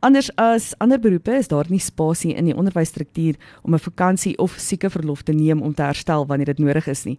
Anders 0.00 0.30
as 0.40 0.72
ander 0.80 1.00
beroepe 1.00 1.34
is 1.36 1.48
daar 1.48 1.68
nie 1.68 1.80
spasie 1.80 2.32
in 2.34 2.48
die 2.48 2.56
onderwysstruktuur 2.56 3.36
om 3.62 3.74
'n 3.74 3.78
vakansie 3.78 4.38
of 4.38 4.54
sieke 4.58 4.90
verlof 4.90 5.22
te 5.22 5.32
neem 5.32 5.62
om 5.62 5.74
te 5.74 5.82
herstel 5.82 6.26
wanneer 6.26 6.46
dit 6.46 6.58
nodig 6.58 6.86
is 6.86 7.04
nie. 7.04 7.18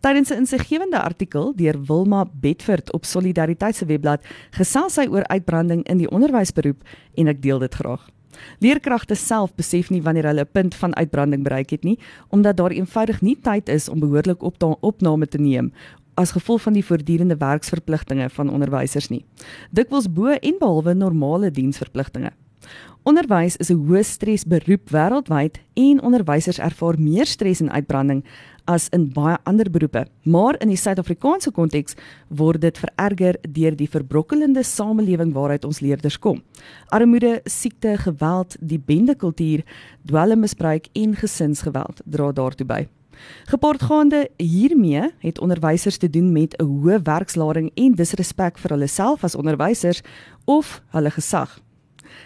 Tydens 0.00 0.30
'n 0.30 0.44
insiggewende 0.44 1.00
artikel 1.00 1.52
deur 1.56 1.84
Wilma 1.86 2.26
Bedford 2.40 2.92
op 2.92 3.04
Solidariteit 3.04 3.76
se 3.76 3.86
webblad 3.86 4.24
gesels 4.50 4.94
sy 4.94 5.06
oor 5.06 5.26
uitbranding 5.26 5.86
in 5.86 5.98
die 5.98 6.10
onderwysberoep 6.10 6.82
en 7.14 7.28
ek 7.28 7.42
deel 7.42 7.58
dit 7.58 7.74
graag. 7.74 8.13
Leerkragte 8.58 9.14
self 9.14 9.54
besef 9.54 9.90
nie 9.90 10.02
wanneer 10.02 10.26
hulle 10.26 10.44
'n 10.44 10.52
punt 10.52 10.74
van 10.74 10.96
uitbranding 10.96 11.42
bereik 11.42 11.70
het 11.70 11.84
nie, 11.84 11.98
omdat 12.28 12.56
daar 12.56 12.70
eenvoudig 12.70 13.20
nie 13.20 13.36
tyd 13.40 13.68
is 13.68 13.88
om 13.88 14.00
behoorlik 14.00 14.42
op 14.42 14.62
opname 14.80 15.26
te 15.26 15.38
neem 15.38 15.72
as 16.14 16.30
gevolg 16.30 16.62
van 16.62 16.72
die 16.72 16.84
voortdurende 16.84 17.36
werksverpligtinge 17.36 18.28
van 18.30 18.50
onderwysers 18.50 19.08
nie. 19.10 19.24
Dikwels 19.70 20.06
bo 20.12 20.30
en 20.34 20.58
behalwe 20.58 20.94
normale 20.94 21.50
diensverpligtinge. 21.50 22.30
Onderwys 23.04 23.56
is 23.56 23.70
'n 23.70 23.84
hoë 23.84 24.02
stres 24.04 24.44
beroep 24.44 24.90
wêreldwyd 24.90 25.60
en 25.74 26.02
onderwysers 26.02 26.58
ervaar 26.58 26.98
meer 26.98 27.26
stres 27.26 27.60
en 27.60 27.70
uitbranding 27.70 28.24
as 28.64 28.88
in 28.88 29.12
baie 29.12 29.36
ander 29.44 29.70
beroepe. 29.70 30.06
Maar 30.22 30.56
in 30.60 30.68
die 30.68 30.76
Suid-Afrikaanse 30.76 31.50
konteks 31.50 31.94
word 32.28 32.60
dit 32.60 32.78
vererger 32.78 33.36
deur 33.48 33.76
die 33.76 33.88
verbrokkelende 33.88 34.62
samelewing 34.62 35.32
waaruit 35.32 35.64
ons 35.64 35.80
leerders 35.80 36.18
kom. 36.18 36.42
Armoede, 36.88 37.40
siekte, 37.44 37.96
geweld, 37.98 38.56
die 38.60 38.78
bendekultuur, 38.78 39.64
dwelmmisbruik 40.06 40.86
en 40.92 41.14
gesinsgeweld 41.14 42.00
dra 42.04 42.32
daartoe 42.32 42.66
by. 42.66 42.88
Gepaardgaande 43.44 44.30
hiermee 44.36 45.10
het 45.18 45.38
onderwysers 45.38 45.96
te 45.96 46.10
doen 46.10 46.32
met 46.32 46.56
'n 46.56 46.64
hoë 46.64 47.02
werkslading 47.02 47.70
en 47.74 47.92
disrespek 47.94 48.58
vir 48.58 48.70
hulle 48.70 48.86
self 48.86 49.24
as 49.24 49.34
onderwysers 49.34 50.02
of 50.44 50.82
hulle 50.90 51.10
gesag. 51.10 51.63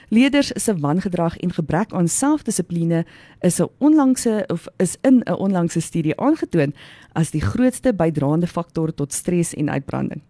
Leerders 0.09 0.53
se 0.55 0.75
wangedrag 0.79 1.37
en 1.37 1.53
gebrek 1.53 1.93
aan 1.93 2.09
selfdissipline 2.09 3.05
is 3.41 3.61
'n 3.61 3.69
onlangse 3.79 4.45
of 4.49 4.67
is 4.77 4.97
in 5.03 5.23
'n 5.27 5.35
onlangse 5.35 5.81
studie 5.81 6.17
aangetoon 6.17 6.75
as 7.13 7.31
die 7.31 7.41
grootste 7.41 7.93
bydraende 7.93 8.47
faktor 8.47 8.95
tot 8.95 9.13
stres 9.13 9.55
en 9.55 9.71
uitbranding. 9.71 10.23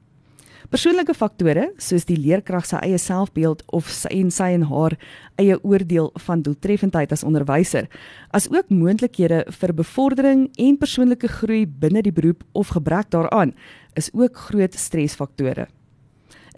Persoonlike 0.69 1.15
faktore 1.17 1.71
soos 1.81 2.05
die 2.05 2.19
leerkrag 2.21 2.67
se 2.69 2.77
eie 2.85 2.99
selfbeeld 3.01 3.63
of 3.73 3.87
sy 3.89 4.11
en 4.19 4.29
sy 4.35 4.51
en 4.53 4.67
haar 4.69 4.99
eie 5.41 5.57
oordeel 5.65 6.11
van 6.27 6.43
doeltreffendheid 6.45 7.15
as 7.15 7.25
onderwyser, 7.25 7.89
asook 8.37 8.69
moontlikhede 8.69 9.47
vir 9.61 9.73
bevordering 9.73 10.43
en 10.61 10.77
persoonlike 10.77 11.31
groei 11.39 11.63
binne 11.65 12.03
die 12.05 12.13
beroep 12.13 12.45
of 12.53 12.75
gebrek 12.77 13.09
daaraan, 13.17 13.55
is 13.97 14.13
ook 14.13 14.37
groot 14.37 14.77
stresfaktore. 14.77 15.71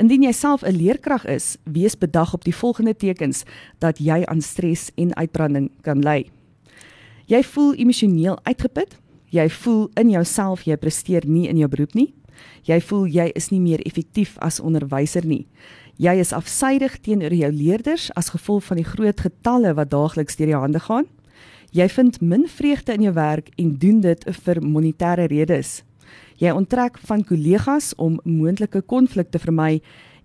Indien 0.01 0.23
jy 0.25 0.33
self 0.33 0.63
'n 0.65 0.77
leerkrag 0.81 1.27
is, 1.29 1.57
wees 1.65 1.99
bedag 1.99 2.33
op 2.35 2.45
die 2.45 2.55
volgende 2.55 2.97
tekens 2.97 3.45
dat 3.79 3.99
jy 3.99 4.25
aan 4.25 4.41
stres 4.41 4.91
en 4.95 5.15
uitbranding 5.15 5.71
kan 5.83 6.01
ly. 6.01 6.31
Jy 7.27 7.43
voel 7.43 7.75
emosioneel 7.75 8.39
uitgeput, 8.43 8.97
jy 9.29 9.49
voel 9.51 9.91
in 9.95 10.11
jouself 10.11 10.63
jy 10.63 10.77
presteer 10.77 11.27
nie 11.27 11.49
in 11.49 11.57
jou 11.57 11.69
beroep 11.69 11.95
nie. 11.95 12.15
Jy 12.63 12.81
voel 12.81 13.07
jy 13.07 13.31
is 13.35 13.51
nie 13.51 13.61
meer 13.61 13.81
effektief 13.85 14.39
as 14.39 14.61
onderwyser 14.61 15.27
nie. 15.27 15.47
Jy 15.97 16.17
is 16.19 16.33
afsydig 16.33 17.01
teenoor 17.01 17.35
jou 17.35 17.53
leerders 17.53 18.11
as 18.17 18.31
gevolg 18.31 18.65
van 18.65 18.77
die 18.77 18.89
groot 18.89 19.21
getalle 19.21 19.75
wat 19.75 19.91
daagliks 19.91 20.37
deur 20.37 20.49
jou 20.49 20.61
hande 20.61 20.81
gaan. 20.81 21.07
Jy 21.73 21.89
vind 21.89 22.21
min 22.21 22.49
vreugde 22.49 22.93
in 22.93 23.03
jou 23.03 23.13
werk 23.13 23.49
en 23.57 23.79
doen 23.79 24.01
dit 24.01 24.25
vir 24.25 24.63
monetêre 24.63 25.27
redes. 25.29 25.83
Jy 26.41 26.55
onttrek 26.57 26.97
van 27.05 27.21
kollegas 27.29 27.93
om 28.01 28.15
moontlike 28.25 28.81
konflikte 28.89 29.37
te 29.37 29.43
vermy 29.43 29.83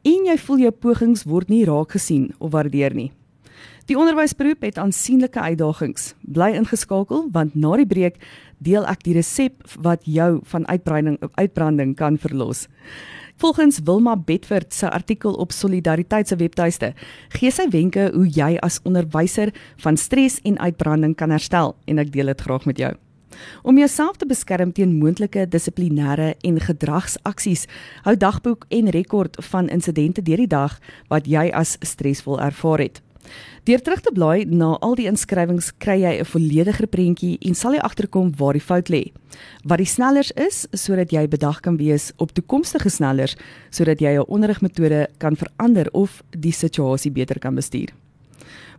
en 0.08 0.28
jy 0.30 0.36
voel 0.40 0.62
jou 0.64 0.72
pogings 0.72 1.26
word 1.28 1.52
nie 1.52 1.66
raak 1.68 1.92
gesien 1.98 2.30
of 2.40 2.53
waardeer 2.53 2.96
nie. 2.96 3.09
Die 3.86 3.98
onderwysberoep 4.00 4.64
het 4.64 4.80
aansienlike 4.81 5.40
uitdagings. 5.44 6.14
Bly 6.24 6.53
ingeskakel 6.56 7.28
want 7.36 7.59
na 7.59 7.76
die 7.81 7.90
breek 7.90 8.18
deel 8.64 8.88
ek 8.88 9.03
die 9.03 9.18
resep 9.20 9.59
wat 9.84 10.08
jou 10.08 10.40
van 10.56 10.64
uitbranding 10.72 11.20
uitbranding 11.36 11.94
kan 12.00 12.18
verlos. 12.18 12.66
Volgens 13.44 13.82
Wilma 13.84 14.16
Bedford 14.16 14.74
se 14.74 14.88
artikel 14.88 15.36
op 15.36 15.52
Solidariteit 15.52 16.32
se 16.32 16.40
webtuiste, 16.40 16.94
gee 17.36 17.52
sy 17.52 17.68
wenke 17.68 18.08
hoe 18.14 18.30
jy 18.32 18.53
as 18.64 18.80
onderwyser 18.88 19.52
van 19.84 20.00
stres 20.00 20.40
en 20.47 20.62
uitbranding 20.64 21.18
kan 21.20 21.36
herstel 21.36 21.76
en 21.86 22.00
ek 22.00 22.16
deel 22.16 22.32
dit 22.32 22.47
graag 22.47 22.72
met 22.72 22.80
jou. 22.80 22.96
Om 23.63 23.78
jouself 23.78 24.18
te 24.18 24.25
beskerm 24.25 24.72
teen 24.72 24.97
moontlike 25.00 25.47
dissiplinêre 25.50 26.35
en 26.44 26.59
gedragsaksies, 26.59 27.68
hou 28.03 28.16
dagboek 28.16 28.66
en 28.69 28.90
rekord 28.90 29.38
van 29.51 29.69
insidente 29.69 30.22
deur 30.22 30.38
die 30.38 30.47
dag 30.47 30.79
wat 31.09 31.28
jy 31.28 31.50
as 31.53 31.78
stresvol 31.81 32.40
ervaar 32.40 32.79
het. 32.79 33.01
Deur 33.66 33.81
terug 33.81 34.01
te 34.06 34.12
blaai 34.13 34.46
na 34.46 34.75
al 34.85 34.94
die 35.00 35.07
inskrywings, 35.09 35.72
kry 35.81 35.97
jy 36.03 36.19
'n 36.19 36.29
vollediger 36.29 36.88
prentjie 36.88 37.38
en 37.41 37.56
sal 37.56 37.73
jy 37.73 37.81
agterkom 37.81 38.31
waar 38.38 38.53
die 38.53 38.62
fout 38.62 38.90
lê. 38.90 39.12
Wat 39.63 39.78
die 39.78 39.90
snellers 39.90 40.31
is 40.38 40.67
sodat 40.73 41.12
jy 41.12 41.28
bedag 41.28 41.62
kan 41.62 41.78
wees 41.78 42.12
op 42.17 42.34
toekomstige 42.34 42.90
snellers 42.90 43.35
sodat 43.72 44.00
jy 44.00 44.13
jou 44.13 44.25
onderrigmetode 44.28 45.07
kan 45.17 45.35
verander 45.35 45.90
of 45.94 46.22
die 46.29 46.53
situasie 46.53 47.12
beter 47.12 47.40
kan 47.40 47.56
bestuur. 47.56 47.90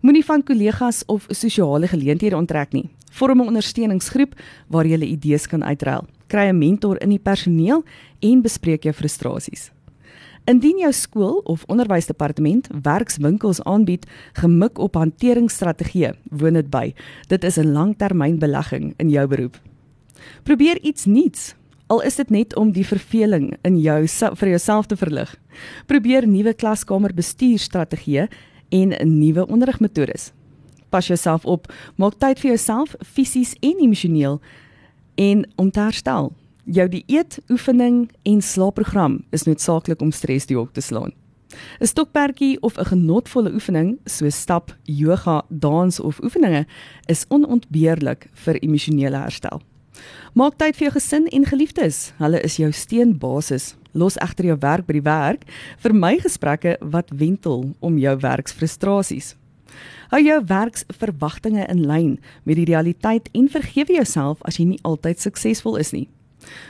Moenie 0.01 0.25
van 0.25 0.43
kollegas 0.43 1.05
of 1.07 1.27
sosiale 1.29 1.89
geleenthede 1.89 2.37
onttrek 2.37 2.73
nie. 2.73 2.89
Vorm 3.11 3.41
'n 3.41 3.49
ondersteuningsgroep 3.49 4.35
waar 4.69 4.87
jy 4.87 5.01
idees 5.01 5.47
kan 5.47 5.65
uitruil. 5.65 6.05
Kry 6.27 6.49
'n 6.49 6.59
mentor 6.59 7.01
in 7.01 7.09
die 7.09 7.19
personeel 7.19 7.85
en 8.21 8.43
bespreek 8.43 8.83
jou 8.83 8.93
frustrasies. 8.93 9.71
Indien 10.45 10.79
jou 10.79 10.93
skool 10.93 11.41
of 11.45 11.65
onderwysdepartement 11.67 12.69
werkswinkels 12.83 13.63
aanbied 13.63 14.07
gemik 14.33 14.79
op 14.79 14.95
hanteringsstrategieë, 14.95 16.13
woon 16.31 16.53
dit 16.53 16.71
by. 16.71 16.95
Dit 17.29 17.45
is 17.45 17.59
'n 17.59 17.73
langtermynbelegging 17.73 18.95
in 18.97 19.09
jou 19.11 19.27
beroep. 19.27 19.61
Probeer 20.43 20.79
iets 20.83 21.05
nuuts. 21.05 21.55
Al 21.87 22.03
is 22.03 22.17
dit 22.17 22.31
net 22.31 22.57
om 22.57 22.73
die 22.73 22.87
verveling 22.87 23.57
in 23.63 23.79
jou 23.79 24.07
vir 24.35 24.49
jouself 24.49 24.87
te 24.87 24.97
verlig. 24.97 25.37
Probeer 25.87 26.27
nuwe 26.27 26.55
klaskamer 26.55 27.15
bestuurstrategieë 27.15 28.29
en 28.69 29.19
nuwe 29.19 29.47
onderrigmetodes. 29.47 30.33
Pas 30.89 31.07
jouself 31.07 31.45
op, 31.45 31.73
maak 31.97 32.19
tyd 32.19 32.41
vir 32.41 32.55
jouself 32.55 32.95
fisies 33.05 33.55
en 33.61 33.79
emosioneel 33.81 34.41
en 35.15 35.47
om 35.57 35.71
te 35.71 35.81
herstel. 35.81 36.33
Jou 36.65 36.89
dieet, 36.89 37.39
oefening 37.49 38.11
en 38.23 38.43
slaapprogram 38.43 39.21
is 39.31 39.47
noodsaaklik 39.47 40.01
om 40.01 40.11
stres 40.13 40.47
die 40.47 40.57
hok 40.57 40.73
te 40.73 40.81
slaan. 40.81 41.13
'n 41.81 41.87
Stokperdjie 41.87 42.61
of 42.61 42.79
'n 42.79 42.85
genotvolle 42.85 43.53
oefening 43.53 43.99
soos 44.05 44.41
stap, 44.41 44.77
yoga, 44.83 45.45
dans 45.49 46.01
of 46.01 46.21
oefeninge 46.23 46.67
is 47.07 47.25
onontbeerlik 47.29 48.29
vir 48.33 48.59
emosionele 48.63 49.17
herstel. 49.17 49.63
Maak 50.35 50.59
tyd 50.59 50.77
vir 50.77 50.87
jou 50.87 50.93
gesin 50.99 51.27
en 51.33 51.45
geliefdes. 51.49 52.13
Hulle 52.19 52.41
is 52.45 52.57
jou 52.61 52.73
steunbasis. 52.73 53.75
Los 53.93 54.19
egter 54.21 54.51
jou 54.51 54.57
werk 54.61 54.87
by 54.87 54.99
die 54.99 55.07
werk 55.07 55.47
vir 55.81 55.95
my 55.97 56.19
gesprekke 56.21 56.77
wat 56.81 57.11
wentel 57.11 57.71
om 57.81 57.99
jou 57.99 58.17
werksfrustrasies. 58.21 59.35
Hou 60.13 60.21
jou 60.23 60.37
werksverwagtinge 60.47 61.65
in 61.73 61.87
lyn 61.89 62.19
met 62.45 62.61
die 62.61 62.69
realiteit 62.69 63.31
en 63.35 63.49
vergewe 63.51 63.97
jouself 63.97 64.45
as 64.47 64.61
jy 64.61 64.69
nie 64.75 64.83
altyd 64.85 65.23
suksesvol 65.23 65.81
is 65.81 65.93
nie. 65.97 66.07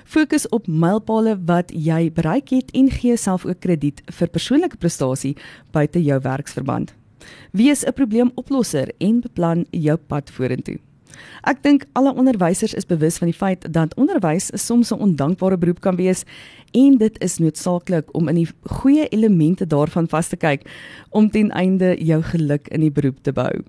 Fokus 0.05 0.47
op 0.55 0.69
mylpale 0.71 1.37
wat 1.49 1.73
jy 1.75 2.07
bereik 2.15 2.55
het 2.55 2.71
en 2.73 2.89
gee 2.91 3.13
jouself 3.13 3.45
ook 3.45 3.61
krediet 3.61 4.01
vir 4.09 4.33
persoonlike 4.33 4.79
prestasie 4.81 5.35
buite 5.75 6.01
jou 6.01 6.21
werksverband. 6.23 6.95
Wees 7.53 7.85
'n 7.85 7.93
probleemoplosser 7.93 8.95
en 8.99 9.21
beplan 9.21 9.67
jou 9.71 9.97
pad 9.97 10.31
vorentoe. 10.31 10.79
Ek 11.43 11.63
dink 11.63 11.85
alle 11.93 12.15
onderwysers 12.15 12.75
is 12.75 12.87
bewus 12.87 13.19
van 13.19 13.31
die 13.31 13.37
feit 13.37 13.67
dat 13.73 13.95
onderwys 13.95 14.51
soms 14.55 14.93
'n 14.93 15.01
ondankbare 15.01 15.59
beroep 15.59 15.81
kan 15.81 15.97
wees 15.97 16.25
en 16.73 16.99
dit 16.99 17.21
is 17.23 17.39
noodsaaklik 17.39 18.15
om 18.15 18.29
in 18.29 18.35
die 18.35 18.49
goeie 18.63 19.09
elemente 19.09 19.67
daarvan 19.67 20.09
vas 20.09 20.29
te 20.29 20.37
kyk 20.37 20.63
om 21.11 21.31
ten 21.31 21.51
einde 21.51 21.97
jou 21.99 22.23
geluk 22.23 22.69
in 22.69 22.81
die 22.81 22.91
beroep 22.91 23.23
te 23.23 23.33
bou. 23.33 23.63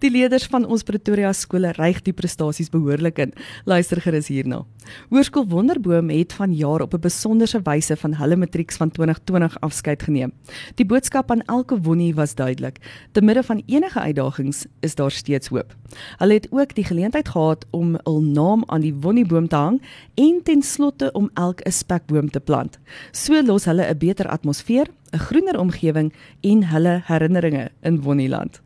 Die 0.00 0.08
leerders 0.08 0.46
van 0.48 0.64
ons 0.64 0.80
Pretoria 0.88 1.28
skole 1.36 1.74
reig 1.76 1.98
die 2.06 2.14
prestasies 2.16 2.70
behoorlik 2.72 3.18
in. 3.20 3.34
Luister 3.68 3.98
gerus 4.00 4.30
hierna. 4.32 4.62
Hoërskool 5.10 5.44
Wonderboom 5.50 6.08
het 6.08 6.32
vanjaar 6.32 6.80
op 6.86 6.94
'n 6.94 7.04
besonderse 7.04 7.60
wyse 7.64 7.96
van 7.96 8.14
hulle 8.14 8.36
matrieks 8.36 8.76
van 8.76 8.90
2020 8.90 9.60
afskeid 9.60 10.02
geneem. 10.02 10.32
Die 10.76 10.86
boodskap 10.86 11.30
aan 11.30 11.42
elke 11.42 11.76
wonnie 11.80 12.14
was 12.14 12.34
duidelik. 12.34 12.78
Te 13.12 13.20
midde 13.20 13.42
van 13.42 13.62
enige 13.66 14.00
uitdagings 14.00 14.66
is 14.80 14.94
daar 14.94 15.10
steeds 15.10 15.48
hoop. 15.48 15.76
Hulle 16.16 16.32
het 16.32 16.48
ook 16.50 16.74
die 16.74 16.84
geleentheid 16.84 17.28
gehad 17.28 17.66
om 17.70 17.98
hul 18.04 18.22
naam 18.22 18.62
aan 18.66 18.80
die 18.80 18.94
wonnieboom 18.94 19.48
te 19.48 19.56
hang 19.56 19.82
en 20.14 20.40
ten 20.42 20.62
slotte 20.62 21.12
om 21.12 21.30
elk 21.34 21.60
'n 21.60 21.72
spekboom 21.72 22.30
te 22.30 22.40
plant. 22.40 22.78
So 23.12 23.42
los 23.42 23.64
hulle 23.64 23.84
'n 23.84 23.98
beter 23.98 24.28
atmosfeer, 24.28 24.86
'n 25.12 25.18
groener 25.18 25.58
omgewing 25.58 26.12
en 26.40 26.64
hulle 26.64 27.02
herinneringe 27.04 27.70
in 27.82 28.00
Wonnieland. 28.00 28.60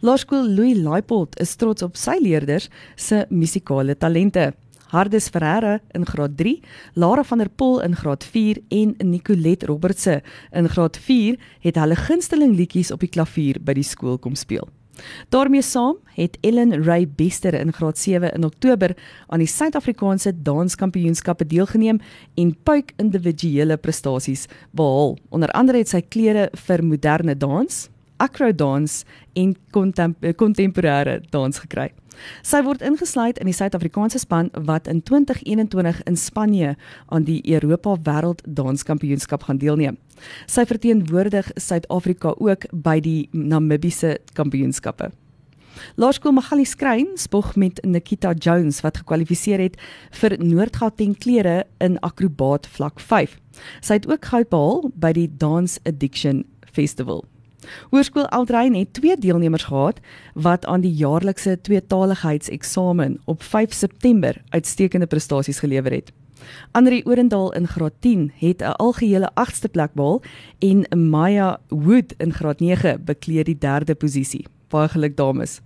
Laerskool 0.00 0.48
Louis 0.48 0.76
Laipold 0.78 1.38
is 1.40 1.54
trots 1.56 1.82
op 1.82 1.96
sy 1.96 2.18
leerders 2.20 2.68
se 2.96 3.24
musikale 3.30 3.94
talente. 3.94 4.52
Hardes 4.92 5.30
Ferreira 5.32 5.78
in 5.96 6.04
graad 6.04 6.36
3, 6.36 6.60
Lara 7.00 7.24
van 7.24 7.40
der 7.40 7.48
Pol 7.48 7.80
in 7.80 7.96
graad 7.96 8.24
4 8.24 8.60
en 8.68 8.94
Nicolet 9.00 9.64
Robertse 9.64 10.20
in 10.52 10.68
graad 10.68 10.98
4 11.00 11.38
het 11.64 11.80
hulle 11.80 11.96
gunsteling 11.96 12.52
liedjies 12.56 12.92
op 12.92 13.00
die 13.00 13.12
klavier 13.12 13.60
by 13.64 13.76
die 13.78 13.88
skool 13.88 14.18
kom 14.20 14.36
speel. 14.36 14.68
daarmee 15.28 15.62
saam 15.62 15.96
het 16.14 16.36
Ellen 16.40 16.84
Ray 16.84 17.08
Bester 17.08 17.54
in 17.54 17.72
graad 17.72 17.98
7 17.98 18.32
in 18.32 18.44
Oktober 18.44 18.96
aan 19.26 19.38
die 19.38 19.48
Suid-Afrikaanse 19.48 20.32
Danskampioenskappe 20.42 21.46
deelgeneem 21.46 22.00
en 22.34 22.56
puik 22.62 22.92
individuele 22.96 23.76
prestasies 23.76 24.46
behaal. 24.70 25.16
Onder 25.28 25.50
andere 25.50 25.78
het 25.78 25.88
sy 25.88 26.02
klere 26.02 26.50
vir 26.66 26.84
moderne 26.84 27.36
dans, 27.36 27.88
acrodance 28.22 29.02
en 29.34 29.56
kontemporêre 30.38 31.20
dans 31.34 31.58
gekry. 31.64 31.90
Sy 32.46 32.60
word 32.66 32.82
ingesluit 32.84 33.38
in 33.40 33.48
die 33.48 33.56
Suid-Afrikaanse 33.56 34.20
span 34.22 34.50
wat 34.68 34.86
in 34.90 35.00
2021 35.02 36.02
in 36.06 36.18
Spanje 36.20 36.74
aan 37.08 37.26
die 37.26 37.40
Europa 37.54 37.96
Wêreld 38.06 38.44
Danskampioenskap 38.46 39.48
gaan 39.48 39.58
deelneem. 39.62 39.98
Sy 40.46 40.66
verteenwoordig 40.68 41.50
Suid-Afrika 41.56 42.36
ook 42.38 42.68
by 42.72 43.00
die 43.02 43.28
Namibiese 43.32 44.18
Kampioenskappe. 44.38 45.10
Laerskool 45.96 46.34
Magali 46.36 46.66
Skrein 46.68 47.14
spog 47.16 47.54
met 47.56 47.80
Nikita 47.84 48.34
Jones 48.36 48.82
wat 48.84 49.00
gekwalifiseer 49.00 49.62
het 49.64 49.78
vir 50.20 50.36
Noord-Gauteng 50.38 51.16
klere 51.18 51.62
in 51.80 51.96
akrobaat 52.04 52.68
vlak 52.76 53.00
5. 53.00 53.38
Sy 53.80 54.00
het 54.00 54.08
ook 54.10 54.30
goud 54.30 54.52
behaal 54.52 54.90
by 54.94 55.14
die 55.16 55.28
Dance 55.40 55.80
Addiction 55.88 56.44
Festival. 56.72 57.24
Hoërskool 57.90 58.28
Aldrein 58.28 58.74
het 58.74 58.92
twee 58.92 59.16
deelnemers 59.16 59.64
gehad 59.64 60.00
wat 60.34 60.66
aan 60.66 60.80
die 60.80 60.92
jaarlikse 60.92 61.58
tweetaligheidseksamen 61.60 63.20
op 63.24 63.42
5 63.42 63.72
September 63.72 64.42
uitstekende 64.48 65.06
prestasies 65.06 65.58
gelewer 65.58 65.92
het. 65.92 66.12
Andri 66.70 67.02
Orendal 67.04 67.52
in 67.52 67.68
graad 67.68 67.92
10 67.98 68.32
het 68.34 68.60
'n 68.60 68.76
algehele 68.76 69.30
8ste 69.34 69.68
plek 69.70 69.92
behaal 69.94 70.22
en 70.58 71.08
Maya 71.10 71.60
Wood 71.68 72.14
in 72.16 72.32
graad 72.32 72.60
9 72.60 73.04
bekleed 73.04 73.46
die 73.46 73.58
3de 73.58 73.94
posisie. 73.94 74.46
Baie 74.68 74.88
geluk 74.88 75.16
dames. 75.16 75.60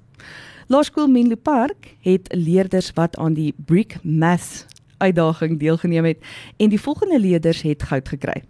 Laerskool 0.67 1.07
Menlo 1.09 1.37
Park 1.37 1.95
het 2.01 2.35
leerders 2.35 2.91
wat 2.95 3.17
aan 3.17 3.35
die 3.35 3.55
Brick 3.57 3.99
Math 4.03 4.67
uitdaging 4.97 5.59
deelgeneem 5.59 6.05
het 6.05 6.19
en 6.57 6.69
die 6.69 6.81
volgende 6.81 7.21
leerders 7.21 7.63
het 7.63 7.83
goud 7.83 8.09
gekry. 8.09 8.43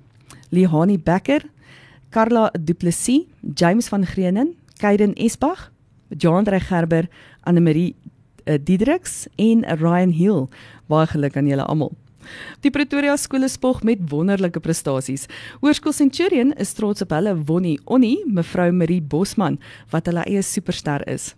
Lihani 0.49 0.99
Becker, 0.99 1.43
Carla 2.17 2.51
Duplessis, 2.59 3.27
James 3.55 3.89
van 3.89 4.07
Greenen, 4.07 4.55
Kaiden 4.81 5.13
Esbach, 5.15 5.71
Johan 6.09 6.47
Gerber, 6.47 7.09
Anne 7.43 7.61
Marie 7.61 7.95
uh, 8.47 8.55
Diedriks 8.59 9.27
en 9.37 9.65
Ryan 9.77 10.11
Hill. 10.11 10.49
Baie 10.89 11.07
geluk 11.07 11.37
aan 11.37 11.47
julle 11.47 11.67
almal. 11.69 11.93
Die 12.65 12.71
Pretoria 12.73 13.19
skole 13.21 13.51
spog 13.53 13.83
met 13.85 14.01
wonderlike 14.09 14.61
prestasies. 14.65 15.27
Hoërskool 15.61 15.93
Centurion 15.93 16.55
is 16.57 16.73
trots 16.73 17.05
op 17.05 17.13
hulle 17.13 17.37
Wonnie 17.45 17.77
Onnie, 17.85 18.23
mevrou 18.25 18.71
Marie 18.73 19.03
Bosman, 19.03 19.61
wat 19.93 20.09
hulle 20.09 20.25
eie 20.25 20.41
superster 20.41 21.05
is. 21.05 21.35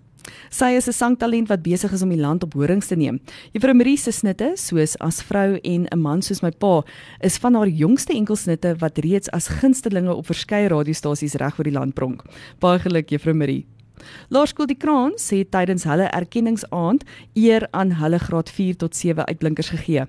Sy 0.51 0.77
is 0.77 0.89
'n 0.89 0.93
sangtalent 0.93 1.49
wat 1.49 1.63
besig 1.63 1.93
is 1.93 2.03
om 2.03 2.09
die 2.09 2.21
land 2.21 2.43
op 2.43 2.55
horings 2.55 2.87
te 2.87 2.97
neem. 2.97 3.21
Juffrou 3.53 3.75
Marie 3.75 3.97
se 3.97 4.11
snitte, 4.11 4.53
soos 4.57 4.97
as 4.99 5.23
vrou 5.23 5.59
en 5.63 5.87
'n 5.91 6.01
man 6.01 6.23
soos 6.23 6.43
my 6.43 6.51
pa, 6.51 6.83
is 7.21 7.39
van 7.39 7.55
haar 7.55 7.69
jongste 7.69 8.13
enkelsnitte 8.13 8.77
wat 8.79 8.99
reeds 8.99 9.31
as 9.31 9.49
gunstelinge 9.49 10.15
op 10.15 10.27
verskeie 10.27 10.69
radiostasies 10.69 11.35
reg 11.35 11.59
oor 11.59 11.65
die 11.65 11.79
land 11.79 11.95
pronk. 11.95 12.23
Baie 12.61 12.79
geluk 12.79 13.11
Juffrou 13.11 13.35
Marie. 13.35 13.67
Laerskool 14.31 14.67
die 14.67 14.77
Kraans 14.77 15.27
sê 15.31 15.43
tydens 15.49 15.85
hulle 15.85 16.09
erkenningsaand 16.15 17.05
eer 17.35 17.69
aan 17.73 17.97
hulle 17.99 18.19
graad 18.19 18.51
4 18.51 18.77
tot 18.77 18.97
7 18.97 19.27
uitblinkers 19.27 19.71
gegee. 19.75 20.07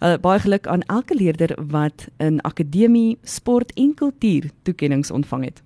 Uh, 0.00 0.16
baie 0.16 0.40
geluk 0.40 0.66
aan 0.66 0.80
elke 0.88 1.14
leerder 1.14 1.52
wat 1.68 2.08
in 2.18 2.40
akademie, 2.40 3.18
sport 3.22 3.72
en 3.76 3.94
kultuur 3.94 4.48
toekenninge 4.62 5.12
ontvang 5.12 5.44
het. 5.44 5.62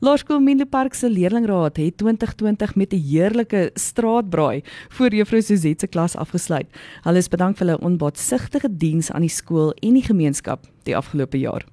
Laerskool 0.00 0.40
Menlopark 0.40 0.94
se 0.94 1.10
leerlingraad 1.10 1.76
het 1.76 1.96
2020 1.96 2.74
met 2.74 2.92
'n 2.92 3.02
heerlike 3.10 3.70
straatbraai 3.74 4.62
voor 4.88 5.14
Juffrou 5.14 5.42
Suzette 5.42 5.80
se 5.80 5.86
klas 5.86 6.16
afgesluit. 6.16 6.66
Hulle 7.02 7.18
is 7.18 7.28
bedank 7.28 7.56
vir 7.56 7.66
hulle 7.66 7.80
onbaatsigtige 7.80 8.76
diens 8.76 9.10
aan 9.10 9.20
die 9.20 9.30
skool 9.30 9.72
en 9.72 9.94
die 9.94 10.02
gemeenskap 10.02 10.66
die 10.82 10.96
afgelope 10.96 11.38
jaar. 11.38 11.64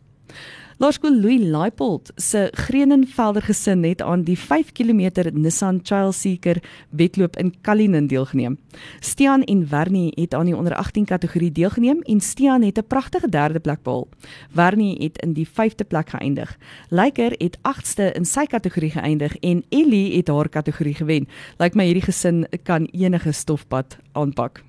Laerskool 0.77 1.21
Louis 1.21 1.39
Laipold 1.39 2.11
se 2.15 2.49
Grenenvelder 2.51 3.41
gesin 3.41 3.83
het 3.83 4.01
aan 4.01 4.25
die 4.27 4.35
5 4.37 4.71
km 4.71 5.09
Nissan 5.33 5.79
Child 5.83 6.15
Seeker 6.15 6.63
wedloop 6.89 7.37
in 7.37 7.53
Kalinin 7.61 8.07
deelgeneem. 8.07 8.57
Stian 8.99 9.43
en 9.43 9.69
Wernie 9.69 10.11
het 10.15 10.33
aan 10.33 10.45
die 10.45 10.55
onder 10.55 10.75
18 10.75 11.05
kategorie 11.05 11.51
deelgeneem 11.51 12.01
en 12.01 12.19
Stian 12.21 12.61
het 12.61 12.77
'n 12.77 12.87
pragtige 12.87 13.29
derde 13.29 13.59
plek 13.59 13.83
behaal. 13.83 14.07
Wernie 14.51 15.03
het 15.03 15.17
in 15.21 15.33
die 15.33 15.47
5de 15.47 15.83
plek 15.83 16.09
geëindig. 16.09 16.57
Lyker 16.89 17.31
het 17.37 17.57
8ste 17.61 18.11
in 18.11 18.25
sy 18.25 18.45
kategorie 18.45 18.91
geëindig 18.91 19.37
en 19.37 19.63
Ellie 19.69 20.17
het 20.17 20.27
haar 20.27 20.49
kategorie 20.49 20.95
gewen. 20.95 21.27
Lyk 21.57 21.73
my 21.73 21.85
hierdie 21.85 22.05
gesin 22.11 22.47
kan 22.63 22.85
enige 22.85 23.31
stofpad 23.31 23.97
aanpak. 24.11 24.63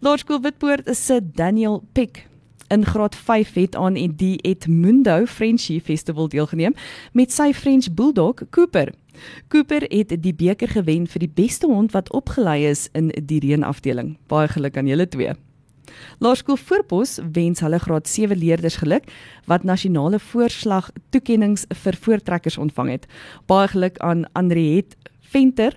Laerskool 0.00 0.40
Witpoort 0.40 0.96
se 0.96 1.20
Daniel 1.32 1.82
Pick 1.92 2.27
in 2.68 2.84
graad 2.84 3.16
5 3.16 3.52
het 3.54 3.76
aan 3.76 3.94
die 3.94 4.36
Edmundo 4.36 5.26
Frenchie 5.26 5.80
Festival 5.80 6.28
deelgeneem 6.28 6.74
met 7.12 7.32
sy 7.32 7.52
French 7.52 7.92
Bulldog 7.94 8.42
Cooper. 8.50 8.92
Cooper 9.48 9.84
het 9.88 10.14
die 10.22 10.34
beker 10.34 10.68
gewen 10.68 11.06
vir 11.06 11.24
die 11.24 11.32
beste 11.34 11.66
hond 11.66 11.92
wat 11.92 12.12
opgelei 12.12 12.68
is 12.68 12.88
in 12.92 13.10
die 13.24 13.40
reënafdeling. 13.40 14.16
Baie 14.26 14.48
geluk 14.48 14.76
aan 14.76 14.86
julle 14.86 15.08
twee. 15.08 15.34
Laerskool 16.18 16.56
Voorpos 16.56 17.18
wens 17.32 17.60
hulle 17.64 17.78
graad 17.78 18.08
7 18.08 18.38
leerders 18.38 18.76
geluk 18.76 19.08
wat 19.46 19.64
nasionale 19.64 20.18
voorslag 20.18 20.90
toekenninge 21.10 21.64
vir 21.82 21.96
voortrekkers 21.96 22.58
ontvang 22.58 22.90
het. 22.90 23.06
Baie 23.46 23.68
geluk 23.68 23.98
aan 23.98 24.26
Andriet 24.32 24.96
Venter, 25.20 25.76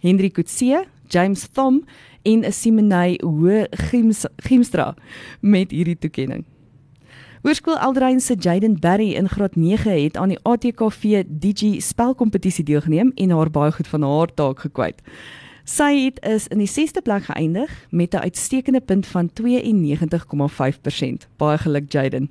Henry 0.00 0.30
Kutse, 0.30 0.84
James 1.08 1.46
Thom 1.52 1.82
en 2.22 2.44
'n 2.44 2.52
Simonay 2.52 3.20
Ho 3.22 3.66
Giemstra 4.36 4.94
met 5.40 5.70
hierdie 5.70 5.98
toekenning. 5.98 6.44
Hoërskool 7.42 7.78
Eldrein 7.78 8.20
se 8.20 8.34
Jaden 8.38 8.76
Barry 8.80 9.14
in 9.14 9.28
graad 9.28 9.56
9 9.56 10.02
het 10.02 10.16
aan 10.16 10.28
die 10.28 10.38
ATKV 10.42 11.24
DG 11.26 11.80
spelkompetisie 11.82 12.64
deelgeneem 12.64 13.12
en 13.14 13.30
haar 13.30 13.50
baie 13.50 13.72
goed 13.72 13.88
van 13.88 14.02
haar 14.02 14.34
taak 14.34 14.58
gekwyt. 14.58 15.02
Sy 15.64 16.04
het 16.04 16.20
is 16.26 16.46
in 16.48 16.58
die 16.58 16.70
6ste 16.70 17.02
plek 17.02 17.24
geëindig 17.24 17.86
met 17.90 18.14
'n 18.14 18.22
uitstekende 18.26 18.80
punt 18.80 19.06
van 19.06 19.30
92,5%. 19.32 21.28
Baie 21.36 21.58
geluk 21.58 21.92
Jaden. 21.92 22.30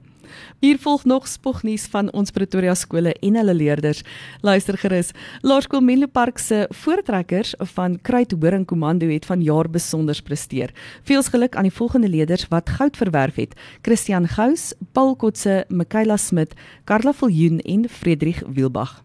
Hier 0.60 0.80
volg 0.80 1.06
nog 1.06 1.28
spognuus 1.28 1.86
van 1.92 2.12
ons 2.12 2.32
Pretoria 2.32 2.76
skole 2.76 3.14
en 3.14 3.36
hulle 3.36 3.54
leerders. 3.54 4.04
Luister 4.42 4.78
gerus. 4.78 5.12
Laerskool 5.42 5.82
Menlo 5.82 6.08
Park 6.08 6.38
se 6.38 6.66
voortrekkers 6.70 7.54
van 7.76 8.00
Kruithoring 8.02 8.66
Kommando 8.66 9.08
het 9.12 9.26
vanjaar 9.26 9.70
besonder 9.70 10.22
presteer. 10.24 10.74
Veels 11.04 11.28
geluk 11.28 11.56
aan 11.56 11.70
die 11.70 11.76
volgende 11.76 12.10
leerders 12.10 12.48
wat 12.48 12.70
goud 12.70 12.98
verwerf 12.98 13.36
het: 13.36 13.56
Christian 13.82 14.28
Gous, 14.28 14.74
Paul 14.92 15.16
Kotse, 15.16 15.66
Michaela 15.70 16.18
Smit, 16.18 16.54
Karla 16.84 17.14
Viljoen 17.14 17.60
en 17.60 17.90
Frederik 17.90 18.44
Wielbach. 18.48 19.02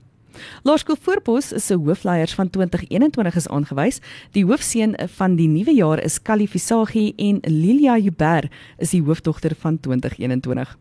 Laerskool 0.63 0.97
Voorpos 1.01 1.53
se 1.67 1.75
hoofleiers 1.75 2.35
van 2.35 2.51
2021 2.51 3.37
is 3.37 3.49
aangewys. 3.49 4.01
Die 4.31 4.45
hoofseun 4.45 4.97
van 5.17 5.37
die 5.37 5.49
nuwe 5.49 5.75
jaar 5.75 6.03
is 6.05 6.23
Kali 6.23 6.49
Visagie 6.49 7.13
en 7.17 7.41
Lilia 7.43 7.97
Huber 8.01 8.51
is 8.79 8.91
die 8.91 9.03
hoofdogter 9.03 9.57
van 9.59 9.81
2021. 9.81 10.77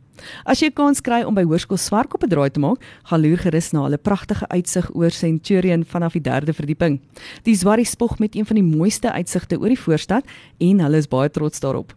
As 0.46 0.62
jy 0.62 0.72
kans 0.72 1.02
kry 1.02 1.24
om 1.24 1.36
by 1.36 1.44
Hoërskool 1.44 1.78
Swartkop 1.78 2.24
'n 2.24 2.30
draai 2.30 2.50
te 2.50 2.60
maak, 2.60 2.80
gaan 3.04 3.22
loer 3.22 3.38
gerus 3.38 3.74
na 3.74 3.84
hulle 3.84 3.98
pragtige 3.98 4.48
uitsig 4.48 4.90
oor 4.96 5.12
Centurion 5.12 5.84
vanaf 5.84 6.14
die 6.14 6.22
3de 6.22 6.54
verdieping. 6.54 7.00
Die 7.44 7.56
Zwarrie 7.56 7.86
spog 7.86 8.20
met 8.20 8.36
een 8.36 8.46
van 8.46 8.56
die 8.56 8.64
mooiste 8.78 9.12
uitsigte 9.12 9.60
oor 9.60 9.70
die 9.70 9.80
voorstad 9.80 10.24
en 10.60 10.80
hulle 10.80 10.98
is 10.98 11.08
baie 11.08 11.30
trots 11.30 11.60
daarop. 11.60 11.94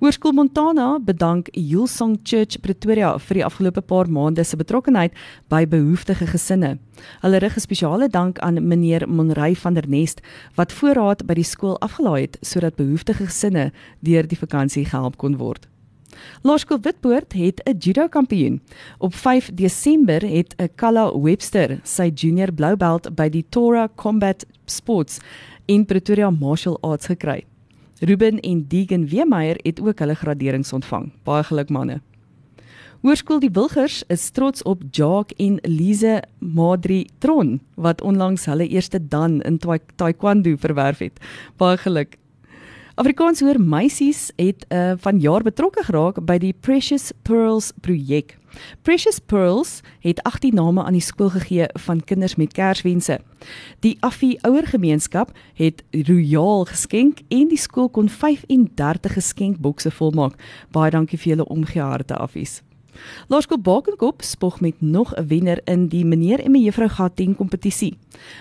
Hoërskool 0.00 0.32
Montana 0.32 0.98
bedank 0.98 1.48
Hillsong 1.54 2.18
Church 2.24 2.60
Pretoria 2.60 3.18
vir 3.18 3.40
die 3.40 3.44
afgelope 3.44 3.82
paar 3.82 4.08
maande 4.08 4.44
se 4.44 4.56
betrokkeheid 4.56 5.14
by 5.52 5.64
behoeftige 5.66 6.26
gesinne. 6.30 6.78
Hulle 7.22 7.38
rig 7.38 7.56
'n 7.56 7.60
spesiale 7.60 8.08
dank 8.08 8.38
aan 8.38 8.66
meneer 8.68 9.08
Monrey 9.08 9.54
van 9.54 9.74
der 9.74 9.88
Nest 9.88 10.20
wat 10.56 10.72
voorraad 10.72 11.26
by 11.26 11.34
die 11.34 11.44
skool 11.44 11.78
afgelaai 11.80 12.20
het 12.22 12.38
sodat 12.42 12.76
behoeftige 12.76 13.26
gesinne 13.26 13.72
deur 14.00 14.26
die 14.26 14.38
vakansie 14.38 14.84
gehelp 14.84 15.16
kon 15.16 15.36
word. 15.36 15.68
Laerskool 16.42 16.80
Witpoort 16.80 17.32
het 17.32 17.60
'n 17.64 17.76
judo 17.78 18.08
kampioen. 18.08 18.60
Op 18.98 19.14
5 19.14 19.50
Desember 19.54 20.22
het 20.28 20.54
'n 20.58 20.68
Kalla 20.74 21.18
Webster 21.18 21.80
sy 21.82 22.10
junior 22.14 22.52
blou 22.52 22.76
belt 22.76 23.14
by 23.14 23.28
die 23.28 23.44
Tora 23.48 23.88
Combat 23.94 24.46
Sports 24.64 25.18
in 25.64 25.84
Pretoria 25.84 26.30
Martial 26.30 26.78
Arts 26.80 27.06
gekry. 27.06 27.44
Ruben 28.00 28.40
en 28.40 28.64
Deegan 28.68 29.08
Weemeyer 29.08 29.56
het 29.62 29.80
ook 29.80 29.98
hulle 29.98 30.14
graderings 30.14 30.72
ontvang. 30.72 31.12
Baie 31.24 31.42
geluk 31.42 31.68
manne. 31.68 32.00
Hoërskool 33.04 33.38
Die 33.40 33.52
Wilgers 33.52 34.00
is 34.08 34.30
trots 34.34 34.64
op 34.66 34.80
Jacques 34.90 35.36
en 35.38 35.58
Lise 35.62 36.22
Madri 36.38 37.04
Tron 37.18 37.60
wat 37.76 38.00
onlangs 38.02 38.46
hulle 38.50 38.66
eerste 38.68 38.98
dan 38.98 39.40
in 39.42 39.60
taekwondo 39.96 40.56
verwerf 40.58 40.98
het. 40.98 41.20
Baie 41.56 41.76
geluk. 41.76 42.16
Afrikaans 42.96 43.40
hoor 43.40 43.58
meisies 43.60 44.30
het 44.36 44.64
uh, 44.72 44.92
vanjaar 44.96 45.42
betrokke 45.44 45.82
geraak 45.84 46.16
by 46.24 46.38
die 46.40 46.54
Precious 46.64 47.10
Pearls 47.28 47.68
projek. 47.84 48.38
Precious 48.88 49.18
Pearls 49.20 49.82
het 50.00 50.22
18 50.24 50.56
name 50.56 50.80
aan 50.80 50.96
die 50.96 51.04
skool 51.04 51.28
gegee 51.34 51.66
van 51.84 52.00
kinders 52.00 52.38
met 52.40 52.54
Kerswense. 52.56 53.18
Die 53.84 53.98
Affie 54.00 54.38
ouergemeenskap 54.48 55.34
het 55.60 55.84
royaal 55.92 56.64
geskenk 56.72 57.20
en 57.28 57.50
die 57.52 57.60
skool 57.60 57.92
kon 57.92 58.08
35 58.08 59.12
geskenkbokse 59.20 59.92
volmaak. 59.92 60.40
Baie 60.72 60.90
dankie 60.90 61.20
vir 61.20 61.34
julle 61.34 61.48
omgeharde 61.52 62.16
affies. 62.16 62.62
Laerskool 63.28 63.60
Bakenkop 63.60 64.22
spog 64.22 64.60
met 64.60 64.74
nog 64.80 65.14
'n 65.14 65.26
wenner 65.26 65.60
in 65.64 65.88
die 65.88 66.04
meneer 66.04 66.40
en 66.40 66.50
mevrou 66.50 66.88
Gauteng 66.88 67.36
kompetisie. 67.36 67.98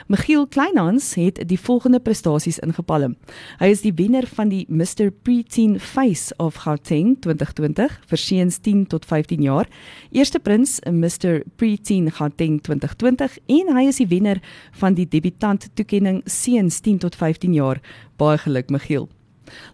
Michiel 0.07 0.47
Kleinhans 0.47 1.13
het 1.13 1.47
die 1.47 1.59
volgende 1.59 1.99
prestasies 1.99 2.59
ingepalm. 2.59 3.15
Hy 3.59 3.65
is 3.65 3.81
die 3.81 3.93
wenner 3.93 4.27
van 4.27 4.49
die 4.49 4.65
Mr 4.69 5.11
Preteen 5.11 5.79
Face 5.79 6.33
of 6.37 6.55
Gauteng 6.55 7.17
2020 7.19 7.99
vir 8.07 8.17
seuns 8.17 8.57
10 8.57 8.87
tot 8.87 9.05
15 9.05 9.41
jaar, 9.41 9.67
eerste 10.11 10.39
prins 10.39 10.79
Mr 10.79 11.41
Preteen 11.55 12.11
Gauteng 12.11 12.61
2020 12.61 13.37
en 13.45 13.75
hy 13.75 13.87
is 13.87 13.97
die 13.97 14.07
wenner 14.07 14.41
van 14.71 14.93
die 14.93 15.07
debutant 15.07 15.69
toekenning 15.73 16.21
seuns 16.25 16.79
10 16.79 16.97
tot 16.97 17.15
15 17.15 17.53
jaar. 17.53 17.81
Baie 18.17 18.37
geluk 18.37 18.69
Michiel. 18.69 19.09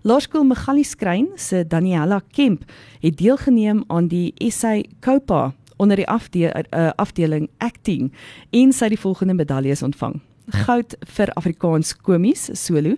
Laerskool 0.04 0.44
Magali 0.48 0.84
Skrein 0.84 1.28
se 1.36 1.64
Daniela 1.68 2.22
Kemp 2.32 2.64
het 3.02 3.18
deelgeneem 3.18 3.84
aan 3.88 4.08
die 4.12 4.34
SA 4.50 4.82
Copa 5.00 5.54
onder 5.82 5.98
die 5.98 6.08
afde 6.08 6.50
uh, 6.50 6.90
afdeling 7.02 7.50
acting 7.58 8.12
en 8.52 8.74
sy 8.74 8.92
die 8.94 9.00
volgende 9.00 9.34
medaljes 9.34 9.82
ontvang. 9.82 10.20
Goud 10.66 10.96
vir 11.16 11.32
Afrikaans 11.40 11.94
komies 11.96 12.50
solo, 12.60 12.98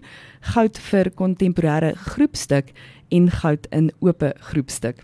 goud 0.54 0.80
vir 0.90 1.12
kontemporêre 1.16 1.94
groepstuk 2.10 2.74
en 3.14 3.30
goud 3.30 3.68
in 3.72 3.92
oop 4.02 4.26
groepstuk. 4.50 5.04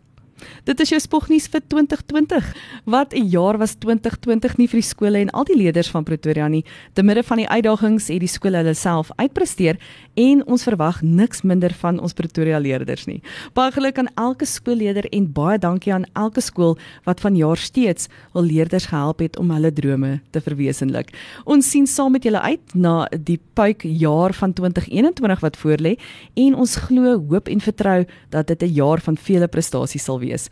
Dit 0.63 0.79
is 0.79 0.89
jou 0.89 0.99
spognuus 1.01 1.47
vir 1.47 1.61
2020. 1.67 2.55
Wat 2.85 3.13
'n 3.13 3.29
jaar 3.29 3.57
was 3.57 3.75
2020 3.75 4.57
nie 4.57 4.67
vir 4.67 4.79
die 4.79 4.87
skole 4.87 5.17
en 5.17 5.29
al 5.29 5.43
die 5.43 5.57
leerders 5.57 5.89
van 5.89 6.03
Pretoria 6.03 6.47
nie. 6.47 6.65
Te 6.93 7.03
midde 7.03 7.23
van 7.23 7.37
die 7.37 7.47
uitdagings 7.47 8.07
het 8.07 8.19
die 8.19 8.27
skole 8.27 8.57
hulle 8.57 8.73
self 8.73 9.09
uitpresteer 9.15 9.77
en 10.15 10.45
ons 10.47 10.63
verwag 10.63 11.01
niks 11.01 11.41
minder 11.41 11.73
van 11.73 11.99
ons 11.99 12.13
Pretoria 12.13 12.59
leerders 12.59 13.05
nie. 13.05 13.21
Baie 13.53 13.71
geluk 13.71 13.97
aan 13.97 14.09
elke 14.15 14.45
skoolleier 14.45 15.05
en 15.11 15.31
baie 15.31 15.57
dankie 15.57 15.93
aan 15.93 16.05
elke 16.13 16.41
skool 16.41 16.77
wat 17.03 17.19
vanjaar 17.19 17.57
steeds 17.57 18.07
hul 18.33 18.43
leerders 18.43 18.85
gehelp 18.85 19.19
het 19.19 19.37
om 19.37 19.51
hulle 19.51 19.71
drome 19.71 20.21
te 20.31 20.41
verwesenlik. 20.41 21.13
Ons 21.45 21.69
sien 21.69 21.87
saam 21.87 22.11
met 22.11 22.23
julle 22.23 22.41
uit 22.41 22.75
na 22.75 23.07
die 23.11 23.39
puik 23.53 23.83
jaar 23.83 24.33
van 24.33 24.53
2021 24.53 25.39
wat 25.39 25.57
voorlê 25.57 25.97
en 26.35 26.55
ons 26.55 26.75
glo, 26.75 27.17
hoop 27.29 27.47
en 27.47 27.59
vertrou 27.59 28.05
dat 28.29 28.47
dit 28.47 28.63
'n 28.63 28.73
jaar 28.73 28.99
van 28.99 29.17
vele 29.17 29.47
prestasies 29.47 30.03
sal 30.03 30.19
wees 30.19 30.28
wees. 30.29 30.49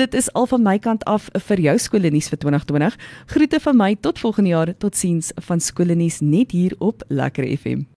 Dit 0.00 0.16
is 0.18 0.30
al 0.32 0.48
van 0.50 0.64
my 0.64 0.78
kant 0.78 1.04
af 1.10 1.28
vir 1.48 1.64
jou 1.68 1.76
skoolnuus 1.78 2.30
vir 2.32 2.42
2020. 2.46 2.98
Groete 3.34 3.60
van 3.66 3.76
my 3.76 3.92
tot 4.00 4.18
volgende 4.24 4.54
jaar. 4.54 4.74
Totsiens 4.78 5.32
van 5.48 5.60
skoolnuus 5.60 6.20
net 6.20 6.56
hier 6.56 6.76
op 6.78 7.04
Lekker 7.08 7.46
FM. 7.58 7.88